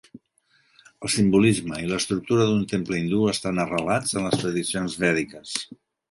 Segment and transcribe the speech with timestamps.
[1.07, 5.53] El simbolisme i l'estructura d'un temple hindú estan arrelats en les tradicions vèdiques.